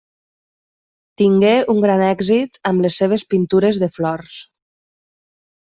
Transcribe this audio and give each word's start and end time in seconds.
Tingué 1.23 1.51
un 1.75 1.83
gran 1.83 2.03
èxit 2.07 2.59
amb 2.71 2.87
les 2.87 2.99
seves 3.03 3.27
pintures 3.35 3.81
de 3.85 3.91
flors. 3.99 4.41